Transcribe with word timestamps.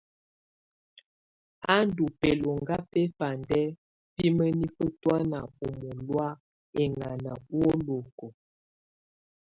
Á 1.73 1.75
ndù 1.87 2.05
bɛloŋga 2.19 2.77
bɛfandɛ 2.91 3.59
bi 4.15 4.25
mǝnifǝ 4.37 4.85
tɔ̀ána 5.01 5.39
ù 5.63 5.67
mɔ̀lɔ̀á 5.81 6.29
ɛŋana 6.81 7.31
ùwolokuǝ. 7.53 8.27